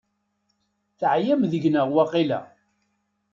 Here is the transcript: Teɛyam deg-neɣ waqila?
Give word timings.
Teɛyam 0.99 1.41
deg-neɣ 1.51 1.87
waqila? 1.93 2.39